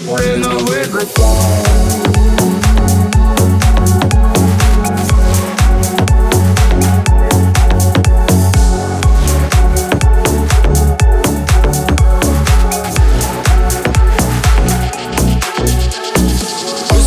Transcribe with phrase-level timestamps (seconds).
[0.00, 0.20] Пусть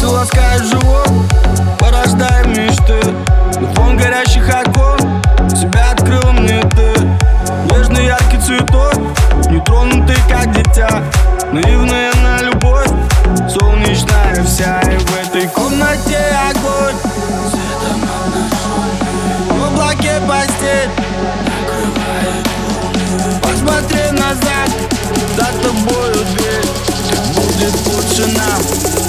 [0.04, 1.08] ласкает живот,
[1.80, 3.00] порождая мечты
[3.62, 5.00] На фон горящих окон
[5.50, 6.92] себя открыл мне ты.
[7.74, 8.96] Нежный яркий цветок,
[9.50, 10.90] нетронутый как дитя.
[11.54, 11.91] Наивная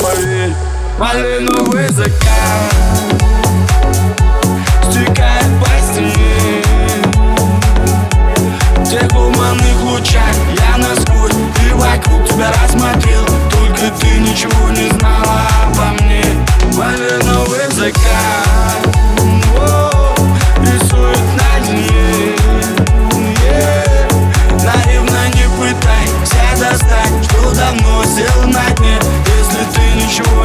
[0.01, 0.55] поверь.
[0.99, 1.89] Малиновый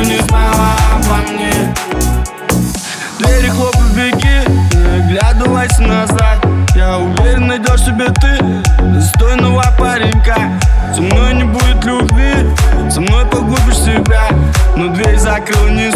[0.01, 1.73] не знала обо мне.
[3.19, 6.45] Двери хлопай, беги, не оглядывайся назад.
[6.75, 8.39] Я уверен, найдешь себе ты
[8.83, 10.35] достойного паренька.
[10.93, 12.33] Со мной не будет любви,
[12.89, 14.29] со мной погубишь себя.
[14.75, 15.95] Но дверь закрыл не с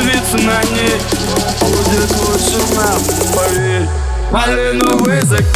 [0.00, 0.96] остановиться на ней.
[1.60, 3.00] Будет лучше нам,
[3.34, 3.88] поверь.
[4.30, 5.46] Малиновый закат.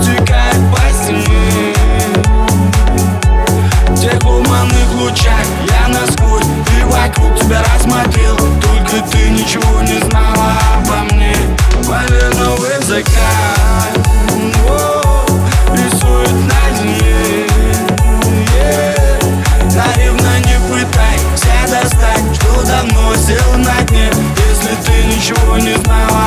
[0.00, 1.74] Стекает по стене.
[3.88, 6.44] В тех туманных лучах я насквозь.
[6.78, 11.36] И вокруг тебя рассмотрел Только ты ничего не знала обо мне.
[11.86, 14.17] Малиновый закат
[25.68, 26.17] is my